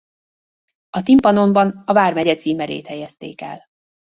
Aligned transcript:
A 0.89 1.01
timpanonban 1.01 1.81
a 1.85 1.93
vármegye 1.93 2.35
címerét 2.35 2.87
helyezték 2.87 3.41
el. 3.41 3.65